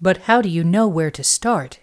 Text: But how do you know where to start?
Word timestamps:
But 0.00 0.18
how 0.18 0.42
do 0.42 0.48
you 0.48 0.62
know 0.62 0.86
where 0.86 1.10
to 1.10 1.24
start? 1.24 1.78